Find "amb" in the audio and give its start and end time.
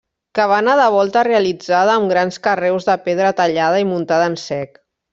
1.97-2.11